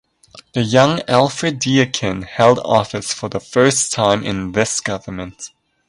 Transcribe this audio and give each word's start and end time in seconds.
The 0.53 0.63
young 0.63 0.99
Alfred 1.07 1.59
Deakin 1.59 2.23
held 2.23 2.57
office 2.65 3.13
for 3.13 3.29
the 3.29 3.39
first 3.39 3.93
time 3.93 4.23
in 4.23 4.51
this 4.53 4.79
government. 4.79 5.51